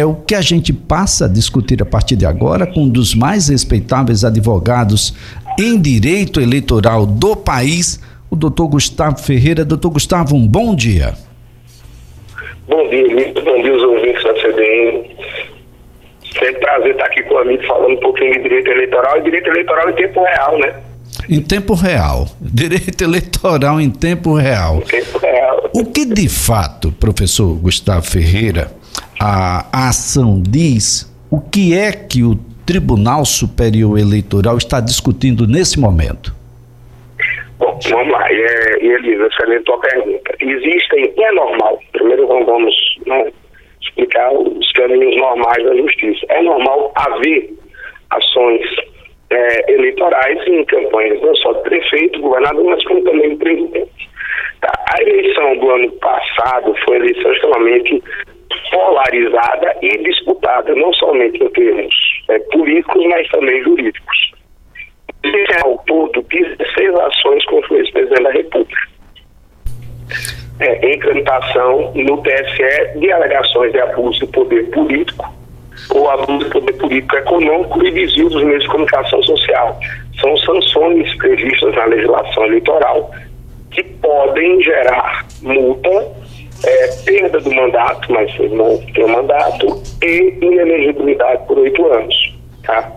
[0.00, 3.14] é o que a gente passa a discutir a partir de agora com um dos
[3.14, 5.14] mais respeitáveis advogados
[5.58, 9.64] em direito eleitoral do país, o doutor Gustavo Ferreira.
[9.64, 11.12] Doutor Gustavo, um bom dia.
[12.66, 15.16] Bom dia, muito bom dia os ouvintes da CBN.
[16.32, 19.50] Sempre prazer estar aqui com o amigo falando um pouquinho de direito eleitoral e direito
[19.50, 20.74] eleitoral em tempo real, né?
[21.28, 22.26] Em tempo real.
[22.40, 24.76] Direito eleitoral em tempo real.
[24.76, 25.70] Em tempo real.
[25.74, 28.79] O que de fato, professor Gustavo Ferreira,
[29.20, 36.32] a, ação diz, o que é que o Tribunal Superior Eleitoral está discutindo nesse momento?
[37.58, 40.34] Bom, vamos lá, é, Elisa, excelente tua pergunta.
[40.40, 42.74] Existem, é normal, primeiro vamos
[43.06, 43.30] né,
[43.82, 46.24] explicar os caminhos normais da justiça.
[46.30, 47.50] É normal haver
[48.08, 48.62] ações
[49.28, 54.10] é, eleitorais em campanhas, não só de prefeito, governador, mas como também de presidente.
[54.62, 54.72] Tá?
[54.96, 58.02] A eleição do ano passado foi uma eleição extremamente
[58.70, 61.94] polarizada e disputada, não somente em termos
[62.28, 64.32] é, políticos, mas também jurídicos.
[65.22, 68.90] Existem ao todo 16 ações contra o ex-presidente da República.
[70.60, 75.34] É, em tramitação no TSE de alegações de abuso de poder político
[75.90, 79.78] ou abuso de poder político econômico e desvio dos meios de comunicação social.
[80.20, 83.10] São sanções previstas na legislação eleitoral
[83.70, 86.19] que podem gerar multa
[86.64, 92.34] é, perda do mandato, mas não tem mandato, e inelegibilidade por oito anos.
[92.64, 92.90] Tá?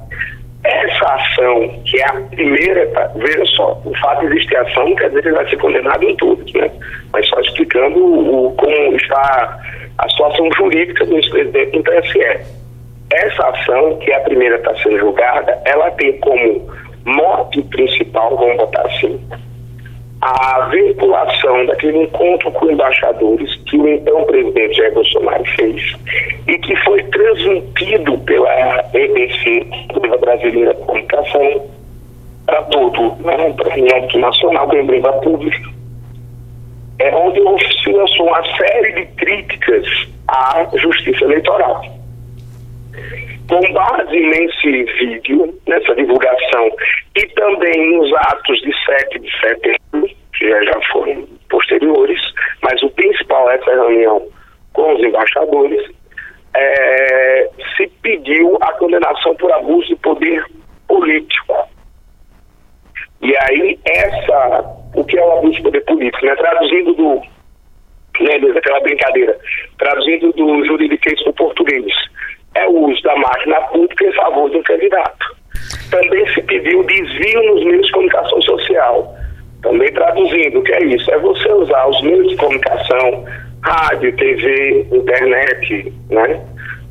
[0.64, 3.11] Essa ação, que é a primeira, tá?
[3.16, 6.03] veja só, o fato de existir ação não quer dizer que ele vai ser condenado
[6.03, 6.72] em todos, né?
[7.11, 9.59] Mas só explicando o, como está
[9.98, 12.64] a situação jurídica do ex-presidente do TSE.
[13.11, 16.67] Essa ação, que é a primeira está sendo julgada, ela tem como
[17.05, 19.20] mote principal, vamos botar assim,
[20.26, 25.98] a vinculação daquele encontro com embaixadores que o então presidente Jair Bolsonaro fez
[26.48, 31.70] e que foi transmitido pela EBC, Empresa Brasileira de Comunicação,
[32.46, 35.70] para todo, né, para em âmbito nacional, com empresa pública,
[37.00, 37.42] é onde
[37.83, 39.86] se lançou uma série de críticas
[40.30, 41.83] à justiça eleitoral.
[43.50, 46.70] Com base nesse vídeo, nessa divulgação,
[47.17, 49.83] e também nos atos de 7 de setembro,
[50.43, 52.20] que já foram posteriores,
[52.61, 54.27] mas o principal é essa reunião
[54.73, 55.89] com os embaixadores,
[56.55, 60.43] é, se pediu a condenação por abuso de poder
[60.87, 61.53] político.
[63.21, 64.65] E aí, essa,
[64.95, 66.26] o que é o abuso de poder político?
[66.26, 66.36] Né?
[66.36, 67.15] Traduzindo do,
[68.20, 69.39] né, aquela brincadeira,
[69.77, 71.93] traduzindo do juridiquês para o português,
[72.55, 75.26] é o uso da máquina pública em favor de um candidato.
[75.89, 79.15] Também se pediu desvio nos meios de comunicação social.
[79.64, 81.09] Também traduzindo, o que é isso?
[81.09, 83.25] É você usar os meios de comunicação,
[83.61, 86.41] rádio, TV, internet, né?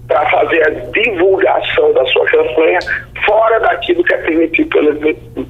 [0.09, 2.79] Para fazer a divulgação da sua campanha
[3.25, 4.95] fora daquilo que é permitido pela,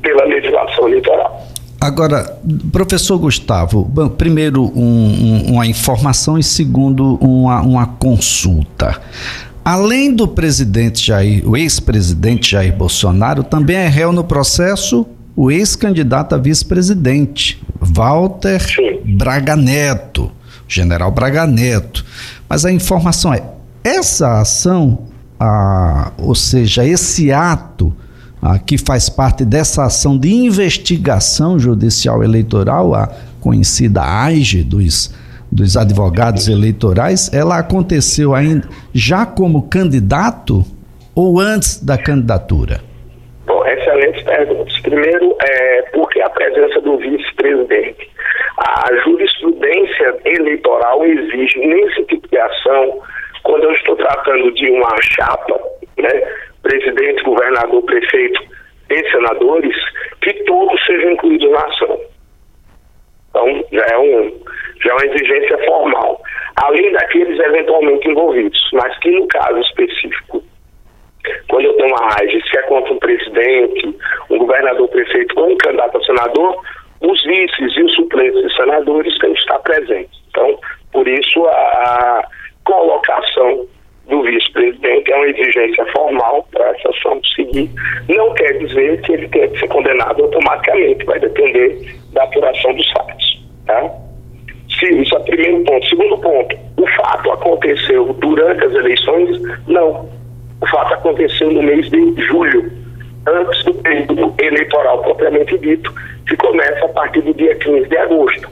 [0.02, 1.40] pela legislação eleitoral.
[1.80, 2.38] Agora,
[2.72, 9.00] professor Gustavo, bom, primeiro um, um, uma informação e segundo uma, uma consulta.
[9.64, 16.34] Além do presidente Jair, o ex-presidente Jair Bolsonaro, também é réu no processo o ex-candidato
[16.34, 18.60] a vice-presidente, Walter
[19.04, 20.30] Braga Neto,
[20.68, 22.04] general Braga Neto.
[22.48, 23.42] Mas a informação é:
[23.84, 25.06] essa ação,
[25.38, 27.94] ah, ou seja, esse ato
[28.40, 33.08] ah, que faz parte dessa ação de investigação judicial eleitoral, a
[33.40, 35.14] conhecida AIGE dos,
[35.50, 40.64] dos advogados eleitorais, ela aconteceu ainda já como candidato
[41.14, 42.80] ou antes da candidatura?
[43.46, 44.78] Bom, excelentes perguntas.
[44.80, 48.11] Primeiro, é, por que a presença do vice-presidente?
[50.82, 53.00] Eleitoral exige, nesse tipo de ação,
[53.44, 55.60] quando eu estou tratando de uma chapa,
[55.98, 58.42] né, presidente, governador, prefeito
[58.90, 59.76] e senadores,
[60.20, 62.00] que todos sejam incluídos na ação.
[63.30, 64.40] Então, já é, um,
[64.84, 66.20] já é uma exigência formal.
[66.56, 70.42] Além daqueles eventualmente envolvidos, mas que no caso específico
[71.48, 73.96] quando eu tenho uma raiz, se é contra um presidente,
[74.28, 76.60] um governador, prefeito ou um candidato a senador,
[77.00, 80.22] os vices e os suplentes de senadores têm que estar presentes.
[80.30, 80.58] Então,
[80.92, 82.22] por isso, a
[82.64, 83.66] colocação
[84.08, 87.70] do vice-presidente é uma exigência formal para essa ação seguir.
[88.08, 92.90] Não quer dizer que ele tenha que ser condenado automaticamente, vai depender da apuração dos
[92.92, 93.42] fatos.
[93.66, 93.90] Tá?
[94.68, 95.86] Isso é o primeiro ponto.
[95.86, 99.40] Segundo ponto, o fato aconteceu durante as eleições?
[99.68, 100.10] Não
[100.62, 102.70] o fato aconteceu no mês de julho,
[103.26, 105.92] antes do período eleitoral propriamente dito,
[106.28, 108.48] que começa a partir do dia 15 de agosto.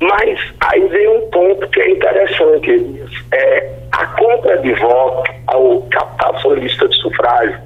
[0.00, 3.02] Mas aí vem um ponto que é interessante,
[3.32, 7.58] É, a compra de voto ao captação lista de sufrágio,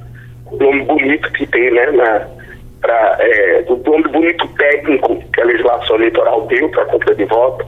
[0.51, 2.27] o nome bonito que tem, né, na,
[2.81, 7.25] pra, é, o nome bonito técnico que a legislação eleitoral deu para a compra de
[7.27, 7.67] voto,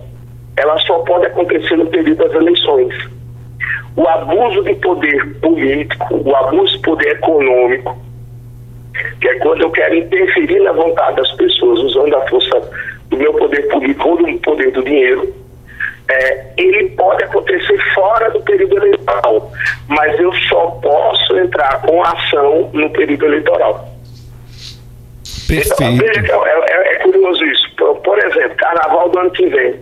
[0.56, 2.94] ela só pode acontecer no período das eleições.
[3.96, 7.96] O abuso de poder político, o abuso de poder econômico,
[9.20, 12.70] que é quando eu quero interferir na vontade das pessoas usando a força
[13.14, 15.32] do meu poder político ou do poder do dinheiro,
[16.10, 19.50] é, ele pode acontecer fora do período eleitoral,
[19.88, 23.88] mas eu só posso entrar com ação no período eleitoral.
[25.48, 25.82] Perfeito.
[25.82, 27.76] Então, que é, é, é, curioso isso.
[27.76, 29.74] Por, por, exemplo, carnaval do ano que vem,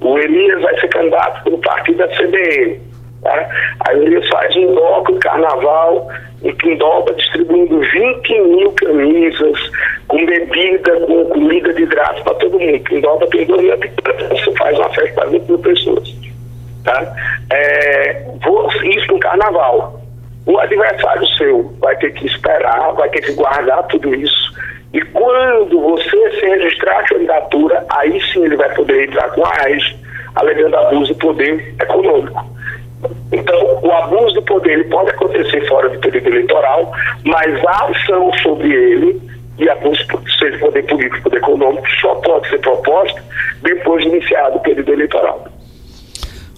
[0.00, 2.91] o Elias vai ser candidato pelo partido da CBN.
[3.22, 3.48] Tá?
[3.86, 6.08] Aí Elias faz um bloco de carnaval
[6.42, 9.70] em Pindoba distribuindo 20 mil camisas,
[10.08, 12.80] com bebida, com comida de graça para todo mundo.
[12.80, 16.14] Pindoba tem 2 mil habitantes, você faz uma festa para 20 mil pessoas.
[16.84, 17.14] Tá?
[17.52, 18.24] É,
[18.84, 20.00] isso no carnaval.
[20.44, 24.52] O adversário seu vai ter que esperar, vai ter que guardar tudo isso.
[24.92, 29.52] E quando você se registrar a candidatura, aí sim ele vai poder entrar com a
[29.64, 29.94] AES,
[30.34, 32.51] alegando abuso de poder econômico.
[33.32, 36.92] Então, o abuso de poder ele pode acontecer fora do período eleitoral,
[37.24, 39.20] mas a ação sobre ele
[39.58, 40.04] e abuso,
[40.38, 43.22] seja poder político, poder econômico, só pode ser proposta
[43.62, 45.46] depois de iniciado o período eleitoral.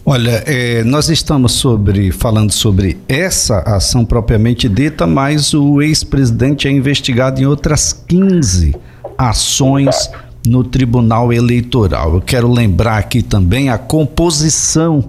[0.07, 6.71] Olha, é, nós estamos sobre falando sobre essa ação propriamente dita, mas o ex-presidente é
[6.71, 8.77] investigado em outras 15
[9.17, 10.11] ações
[10.47, 12.17] no Tribunal Eleitoral.
[12.17, 15.09] Eu quero lembrar aqui também a composição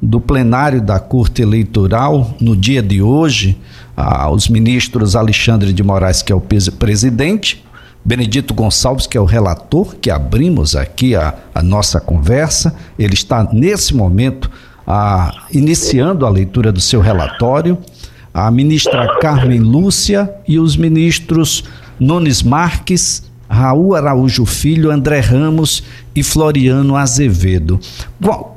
[0.00, 3.58] do plenário da Corte Eleitoral no dia de hoje,
[3.96, 7.64] ah, os ministros Alexandre de Moraes, que é o presidente,
[8.04, 13.46] Benedito Gonçalves, que é o relator, que abrimos aqui a, a nossa conversa, ele está
[13.52, 14.50] nesse momento
[14.86, 17.76] ah, iniciando a leitura do seu relatório,
[18.32, 21.64] a ministra Carmen Lúcia e os ministros
[21.98, 25.82] Nunes Marques, Raul Araújo Filho, André Ramos
[26.14, 27.78] e Floriano Azevedo.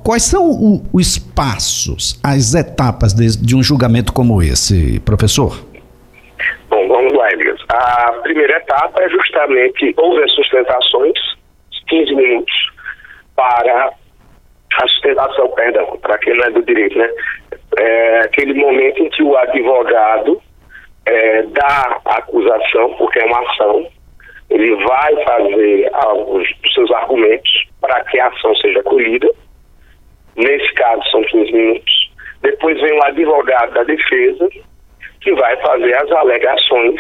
[0.04, 5.66] Quais são os passos, as etapas de, de um julgamento como esse, professor?
[6.70, 7.60] Bom, vamos lá, Elias.
[7.70, 11.14] A primeira etapa é justamente houve as sustentações,
[11.88, 12.54] 15 minutos,
[13.36, 13.92] para
[14.80, 17.10] a sustentação, perdão, para quem não é do direito, né?
[17.78, 20.42] É aquele momento em que o advogado
[21.06, 23.88] é, dá a acusação, porque é uma ação,
[24.52, 25.90] ele vai fazer
[26.62, 29.30] dos seus argumentos para que a ação seja acolhida.
[30.36, 32.12] Nesse caso, são 15 minutos.
[32.42, 34.50] Depois vem o advogado da defesa,
[35.22, 37.00] que vai fazer as alegações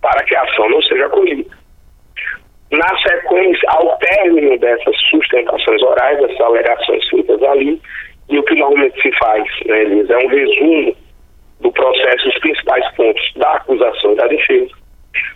[0.00, 1.50] para que a ação não seja acolhida.
[2.72, 7.80] Na sequência, ao término dessas sustentações orais, dessas alegações feitas ali,
[8.28, 10.96] e o que normalmente se faz, né, Elisa, é um resumo
[11.60, 14.79] do processo, os principais pontos da acusação e da defesa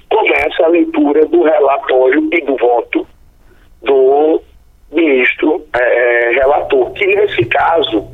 [0.09, 3.07] começa a leitura do relatório e do voto
[3.83, 4.41] do
[4.93, 8.07] ministro é, relator, que nesse caso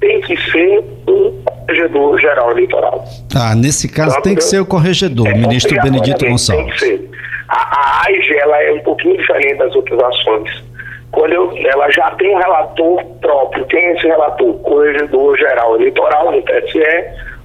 [0.00, 3.04] tem que ser um corregedor geral eleitoral.
[3.34, 6.80] Ah, nesse caso então, tem que ser o corregedor, é, ministro Benedito Gonçalves.
[6.80, 7.10] Tem que ser.
[7.48, 10.64] A, a AIG ela é um pouquinho diferente das outras ações.
[11.12, 16.42] Quando eu, ela já tem um relator próprio, tem esse relator, corregedor geral eleitoral no
[16.42, 16.80] TSE,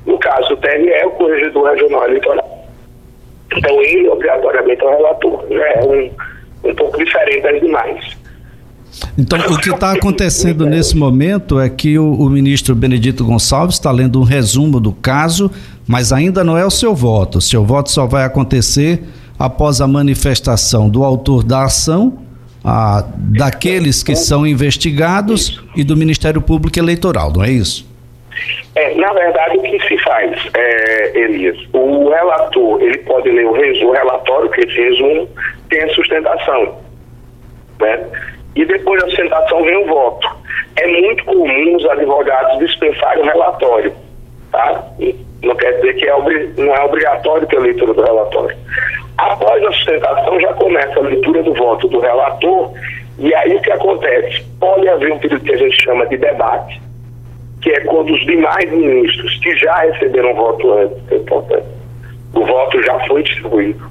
[0.07, 2.58] no caso do TRE, o corregedor regional eleitoral.
[3.55, 5.73] Então ele obrigatoriamente é o relator, né?
[5.75, 8.19] é um, um pouco diferente das demais.
[9.17, 13.91] Então, o que está acontecendo nesse momento é que o, o ministro Benedito Gonçalves está
[13.91, 15.51] lendo um resumo do caso,
[15.87, 17.37] mas ainda não é o seu voto.
[17.37, 19.03] O seu voto só vai acontecer
[19.37, 22.19] após a manifestação do autor da ação,
[22.63, 27.88] a, daqueles que são investigados e do Ministério Público Eleitoral, não é isso?
[28.75, 31.57] É, na verdade, o que se faz, é, Elias?
[31.73, 35.27] O relator, ele pode ler o, resumo, o relatório, que esse resumo
[35.69, 36.77] tem a sustentação.
[37.79, 38.05] Né?
[38.55, 40.27] E depois da sustentação vem o voto.
[40.75, 43.93] É muito comum os advogados dispensarem o relatório.
[44.51, 44.83] Tá?
[45.43, 46.13] Não quer dizer que é,
[46.57, 48.57] não é obrigatório ter a leitura do relatório.
[49.17, 52.71] Após a sustentação, já começa a leitura do voto do relator,
[53.17, 54.43] e aí o que acontece?
[54.59, 56.81] Pode haver um período que a gente chama de debate,
[57.61, 61.67] que é quando os demais ministros que já receberam voto antes, é importante,
[62.33, 63.89] o voto já foi distribuído,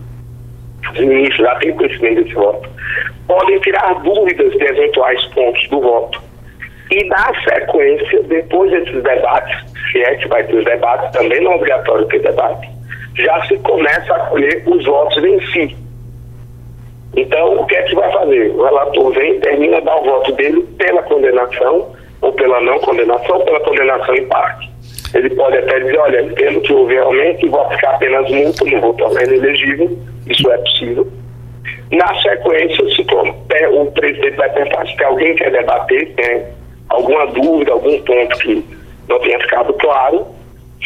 [0.92, 2.68] os ministros já têm conhecimento desse voto,
[3.26, 6.22] podem tirar dúvidas de eventuais pontos do voto.
[6.90, 11.52] E na sequência, depois desses debates, se é que vai ter os debates, também não
[11.52, 12.68] é obrigatório ter debate,
[13.14, 15.76] já se começa a colher os votos em si.
[17.16, 18.50] Então, o que é que vai fazer?
[18.50, 23.44] O relator vem, termina, dá o voto dele pela condenação, ou pela não condenação, ou
[23.44, 24.70] pela condenação em parte.
[25.14, 28.80] Ele pode até dizer, olha, entendo que houve realmente e vou aplicar apenas multa, não
[28.80, 29.98] vou tornar inelegível,
[30.28, 31.08] isso é possível.
[31.90, 33.06] Na sequência, se
[33.72, 36.44] o presidente vai perguntar se alguém quer debater, tem
[36.90, 38.64] alguma dúvida, algum ponto que
[39.08, 40.26] não tenha ficado claro,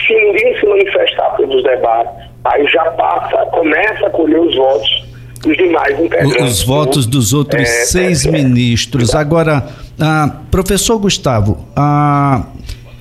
[0.06, 2.12] se ninguém se manifestar pelos debates,
[2.44, 5.12] aí já passa, começa a colher os votos
[5.42, 6.40] dos demais integrantes.
[6.40, 9.12] Os votos dos outros é, seis é, ministros.
[9.14, 9.18] É.
[9.18, 9.64] Agora,
[10.02, 12.46] ah, professor Gustavo, ah,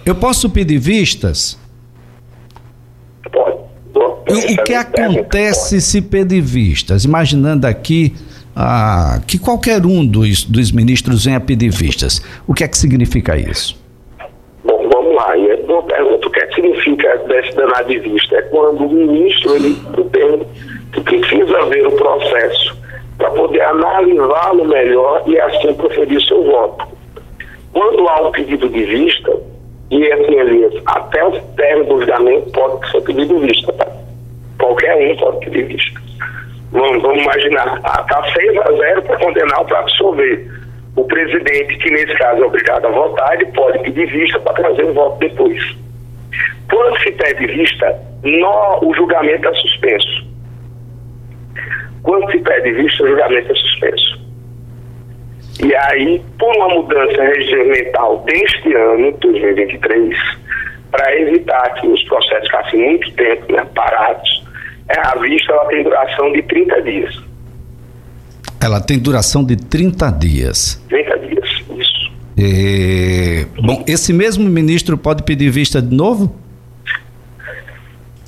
[0.05, 1.59] eu posso pedir vistas?
[3.31, 3.57] Pode.
[4.29, 7.03] O, que acontece se pedir vistas?
[7.03, 8.13] Imaginando aqui
[8.55, 12.21] ah, que qualquer um dos, dos ministros venha pedir vistas.
[12.47, 13.75] O que é que significa isso?
[14.63, 15.35] Bom, vamos lá.
[15.35, 18.35] E eu pergunto o que é que significa desse danado de vista.
[18.35, 19.75] É quando o ministro ele
[20.11, 20.45] tem
[20.93, 22.80] que precisa ver o processo
[23.21, 26.87] para poder analisá-lo melhor e assim proferir seu voto.
[27.71, 29.31] Quando há um pedido de vista,
[29.91, 33.87] e assim, Elias, até o término do julgamento pode ser pedido vista, tá?
[34.59, 36.01] Qualquer um pode pedir vista.
[36.71, 40.47] Vamos, vamos imaginar, está 6 a 0 para condenar ou para absolver.
[40.95, 44.85] O presidente, que nesse caso é obrigado a votar, ele pode pedir vista para trazer
[44.85, 45.77] o voto depois.
[46.69, 50.31] Quando se pede vista, no, o julgamento é suspenso.
[52.03, 54.21] Quando se pede vista, o julgamento é suspenso.
[55.63, 60.17] E aí, por uma mudança regimental deste ano, 2023,
[60.89, 64.43] para evitar que os processos ficassem muito tempo né, parados,
[64.89, 67.21] é, a vista ela tem duração de 30 dias.
[68.59, 70.83] Ela tem duração de 30 dias.
[70.89, 72.11] 30 dias, isso.
[72.37, 76.35] E, bom, esse mesmo ministro pode pedir vista de novo?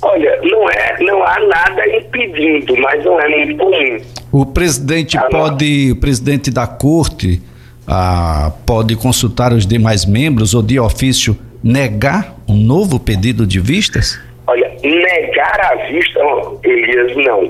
[0.04, 3.96] Olha, não é, não há nada impedindo, mas não é muito comum.
[4.30, 7.40] O presidente ah, pode, o presidente da corte
[7.88, 14.20] ah, pode consultar os demais membros ou de ofício negar um novo pedido de vistas?
[14.46, 16.20] Olha, negar a vista,
[16.62, 17.48] Elias, não.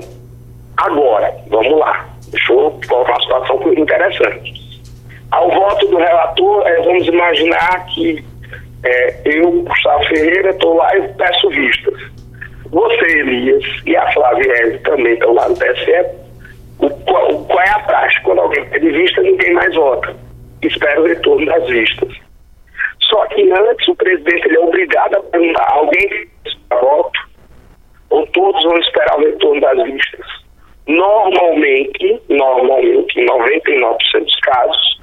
[0.77, 2.07] Agora, vamos lá.
[2.29, 4.65] Deixa eu colocar uma situação interessante.
[5.29, 8.23] Ao voto do relator, é, vamos imaginar que
[8.85, 11.84] é, eu, Gustavo Ferreira, estou lá e peço vistas.
[13.25, 16.25] Elias, e a Flávia também estão lá no TSE.
[16.79, 18.21] O, qual, qual é a prática?
[18.23, 20.15] Quando alguém pede vista, ninguém mais vota.
[20.61, 22.13] Espera o retorno das vistas.
[23.01, 26.27] Só que antes o presidente ele é obrigado a perguntar alguém
[26.69, 27.19] voto
[28.09, 30.25] ou todos vão esperar o retorno das vistas.
[30.87, 34.99] Normalmente, normalmente, em 99% dos casos,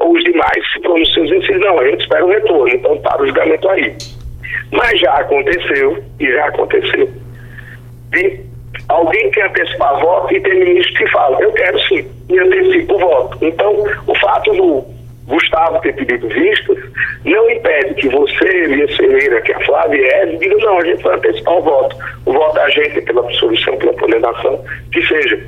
[0.00, 3.26] os demais se pronunciam e dizem não, a gente espera o retorno, então para o
[3.26, 3.96] julgamento aí.
[4.72, 7.08] Mas já aconteceu, e já aconteceu,
[8.10, 8.40] de
[8.88, 12.98] alguém quer antecipar voto e tem ministro que fala, eu quero sim, e antecipo o
[12.98, 13.38] voto.
[13.42, 14.84] Então, o fato do
[15.26, 16.78] Gustavo ter pedido vistas
[17.24, 21.02] não impede que você, Elias Ferreira, que é a Flávia e diga, não, a gente
[21.02, 21.96] vai antecipar o voto.
[22.24, 25.38] O voto da gente pela absolvição, pela condenação, que seja.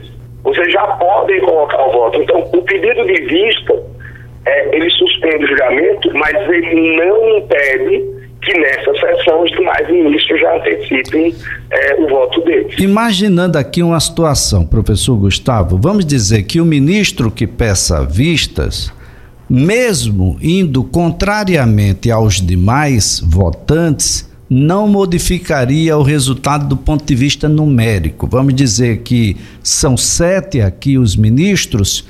[0.43, 2.23] Vocês já podem colocar o voto.
[2.23, 3.83] Então, o pedido de vista,
[4.47, 10.41] é, ele suspende o julgamento, mas ele não impede que nessa sessão os demais ministros
[10.41, 11.35] já antecipem
[11.71, 12.75] é, o voto deles.
[12.79, 18.93] Imaginando aqui uma situação, professor Gustavo, vamos dizer que o ministro que peça vistas,
[19.49, 28.27] mesmo indo contrariamente aos demais votantes, não modificaria o resultado do ponto de vista numérico.
[28.27, 32.05] Vamos dizer que são sete aqui os ministros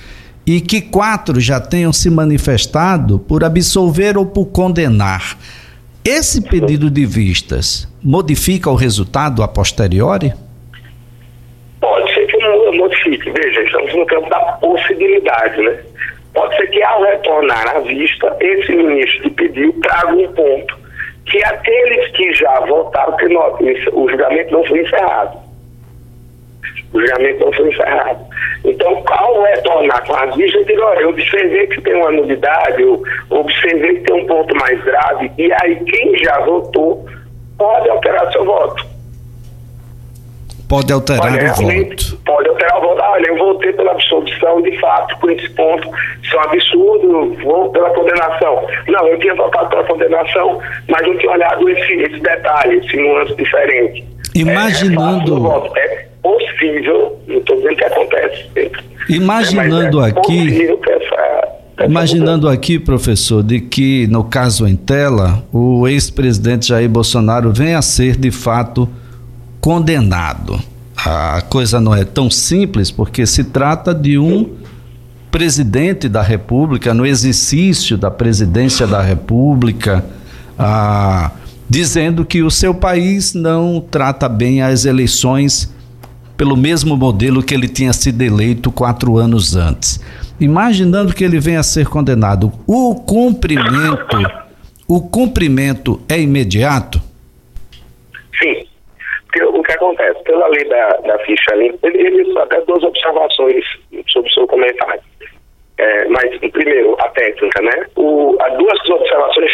[0.46, 5.36] e que quatro já tenham se manifestado por absolver ou por condenar.
[6.04, 10.32] Esse pedido de vistas modifica o resultado a posteriori?
[11.78, 13.30] Pode ser que não modifique.
[13.30, 15.78] Veja, estamos no campo da possibilidade, né?
[16.32, 20.78] Pode ser que ao retornar à vista, esse ministro que pediu traga um ponto
[21.26, 23.58] que aqueles que já votaram, que não,
[23.92, 25.38] o julgamento não foi encerrado
[26.92, 28.18] o julgamento não foi encerrado.
[28.64, 32.82] Então, ao retornar com as vistas, eu digo, olha, eu observei que tem uma nulidade,
[32.82, 37.06] eu observei que tem um ponto mais grave, e aí quem já votou
[37.56, 38.90] pode alterar seu voto.
[40.70, 42.20] Pode alterar o voto.
[42.24, 43.02] Pode alterar o voto.
[43.02, 45.90] Olha, eu votei pela absolvição, de fato, por esse ponto.
[46.22, 48.68] Isso é um absurdo, vou pela condenação.
[48.86, 53.34] Não, eu tinha votado pela condenação, mas não tinha olhado esse, esse detalhe, esse nuance
[53.34, 54.06] diferente.
[54.32, 55.72] Imaginando.
[55.76, 58.70] É, é, possível, não estou dizendo que acontece.
[59.08, 60.68] Imaginando é aqui.
[60.88, 67.78] Essa, imaginando aqui, professor, de que no caso em tela, o ex-presidente Jair Bolsonaro venha
[67.78, 68.88] a ser de fato
[69.60, 70.58] condenado.
[70.96, 74.56] a coisa não é tão simples, porque se trata de um
[75.30, 80.04] presidente da República, no exercício da presidência da República,
[80.58, 81.30] ah,
[81.68, 85.72] dizendo que o seu país não trata bem as eleições
[86.40, 90.00] pelo mesmo modelo que ele tinha sido eleito quatro anos antes.
[90.40, 94.16] Imaginando que ele venha a ser condenado, o cumprimento,
[94.88, 96.98] o cumprimento é imediato?
[98.42, 98.66] Sim.
[99.26, 100.22] Porque o que acontece?
[100.22, 103.62] Pela lei da, da ficha limpa, ele, ele até duas observações
[104.08, 105.02] sobre o seu comentário.
[105.76, 107.84] É, mas, primeiro, a técnica, né?
[107.96, 109.52] O, há duas observações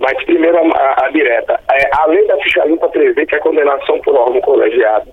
[0.00, 1.60] mas primeiro a, a, a direta.
[1.72, 5.12] É, a lei da ficha limpa prevê que a condenação por órgão colegiado,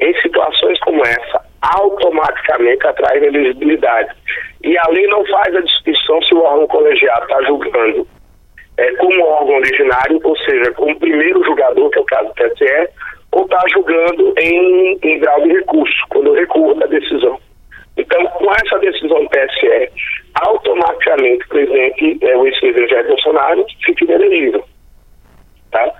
[0.00, 4.10] em situações como essa, automaticamente atrai elegibilidade.
[4.64, 8.06] E a lei não faz a distinção se o órgão colegiado está julgando
[8.76, 12.88] é, como órgão originário, ou seja, como primeiro julgador, que é o caso do TSE,
[13.32, 17.38] ou está julgando em, em grau de recurso, quando recua da decisão.
[17.96, 19.90] Então, com essa decisão do TSE,
[20.34, 24.64] automaticamente o presidente, é, o ex-presidente Jair Bolsonaro, fica inelegível.
[25.70, 25.92] Tá?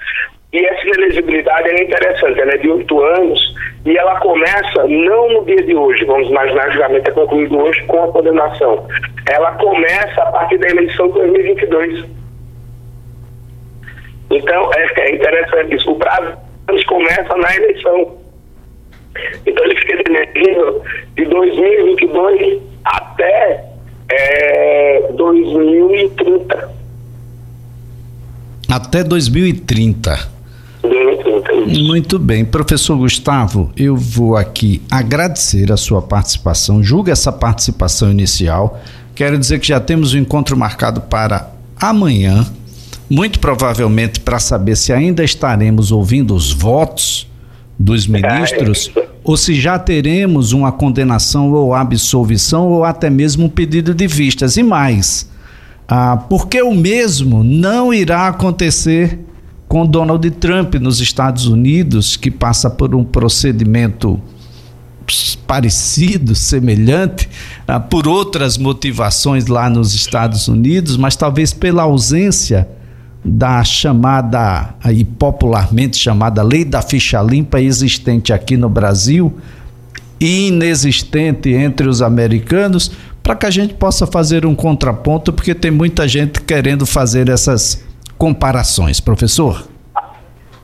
[0.53, 3.55] E essa inelegibilidade é interessante, ela é de oito anos
[3.85, 7.83] e ela começa não no dia de hoje, vamos imaginar, o julgamento é concluído hoje
[7.85, 8.87] com a condenação.
[9.31, 12.05] Ela começa a partir da eleição de 2022.
[14.31, 15.91] Então, é, é interessante isso.
[15.93, 16.37] O prazo
[16.87, 18.19] começa na eleição.
[19.47, 20.83] Então ele fica elegível
[21.17, 23.65] de 2022 até
[24.09, 26.71] é, 2030.
[28.69, 30.40] Até 2030.
[31.31, 31.83] 2030.
[31.83, 36.83] Muito bem, professor Gustavo, eu vou aqui agradecer a sua participação.
[36.83, 38.81] Julga essa participação inicial.
[39.15, 42.47] Quero dizer que já temos o um encontro marcado para amanhã,
[43.09, 47.27] muito provavelmente para saber se ainda estaremos ouvindo os votos
[47.79, 48.91] dos ministros
[49.25, 54.57] ou se já teremos uma condenação ou absolvição ou até mesmo um pedido de vistas.
[54.57, 55.31] E mais,
[55.89, 59.19] ah, porque o mesmo não irá acontecer
[59.71, 64.21] com Donald Trump nos Estados Unidos, que passa por um procedimento
[65.47, 67.29] parecido, semelhante,
[67.69, 72.69] ah, por outras motivações lá nos Estados Unidos, mas talvez pela ausência
[73.25, 79.39] da chamada, aí popularmente chamada lei da ficha limpa existente aqui no Brasil
[80.19, 82.91] e inexistente entre os americanos,
[83.23, 87.89] para que a gente possa fazer um contraponto, porque tem muita gente querendo fazer essas
[88.21, 89.01] comparações.
[89.01, 89.65] Professor?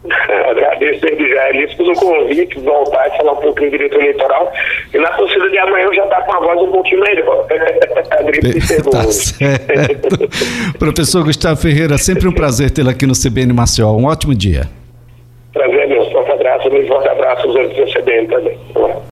[0.50, 4.52] Agradeço desde já, Elis, pelo convite, voltar e falar um pouquinho de direito eleitoral.
[4.94, 7.46] E na torcida de amanhã eu já está com a voz um pouquinho melhor.
[8.92, 10.28] tá certo.
[10.78, 13.90] Professor Gustavo Ferreira, sempre um prazer tê-lo aqui no CBN Maceió.
[13.92, 14.68] Um ótimo dia.
[15.52, 16.04] Prazer, meu.
[16.10, 18.58] Forte abraço, um forte abraço aos outros do CBN também.